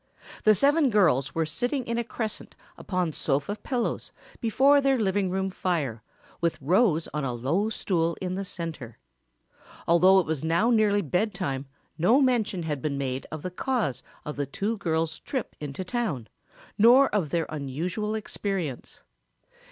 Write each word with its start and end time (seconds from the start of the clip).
The 0.45 0.55
seven 0.55 0.89
girls 0.89 1.35
were 1.35 1.45
sitting 1.45 1.85
in 1.85 1.99
a 1.99 2.03
crescent 2.03 2.55
upon 2.75 3.13
sofa 3.13 3.55
pillows 3.61 4.11
before 4.39 4.81
their 4.81 4.97
living 4.97 5.29
room 5.29 5.51
fire 5.51 6.01
with 6.41 6.59
Rose 6.59 7.07
on 7.13 7.23
a 7.23 7.33
low 7.35 7.69
stool 7.69 8.17
in 8.19 8.33
the 8.33 8.43
center. 8.43 8.97
Although 9.87 10.17
it 10.19 10.25
was 10.25 10.43
now 10.43 10.71
nearly 10.71 11.03
bedtime 11.03 11.67
no 11.99 12.19
mention 12.19 12.63
had 12.63 12.81
been 12.81 12.97
made 12.97 13.27
of 13.31 13.43
the 13.43 13.51
cause 13.51 14.01
of 14.25 14.37
the 14.37 14.47
two 14.47 14.77
girls' 14.79 15.19
trip 15.19 15.55
into 15.59 15.83
town 15.83 16.27
nor 16.79 17.07
of 17.13 17.29
their 17.29 17.45
unusual 17.49 18.15
experience. 18.15 19.03